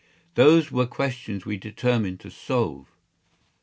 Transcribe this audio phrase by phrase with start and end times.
[0.33, 2.91] Those were questions we determined to solve.